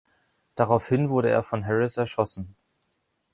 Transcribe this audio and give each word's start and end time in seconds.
Daraufhin 0.55 1.09
wurde 1.09 1.29
er 1.29 1.43
von 1.43 1.63
Harris 1.67 1.97
erschossen. 1.97 2.55